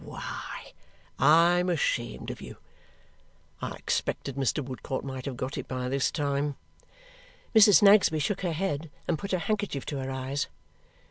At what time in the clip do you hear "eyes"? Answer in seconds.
10.09-10.47